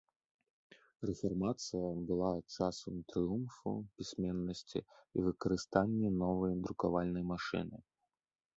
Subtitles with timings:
[1.09, 7.77] Рэфармацыя была часам трыумфу пісьменнасці і выкарыстанне новай друкавальнай машыны.